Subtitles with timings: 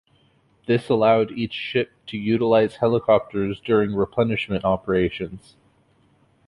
[0.65, 5.55] This allowed each ship to utilize helicopters during replenishment operations.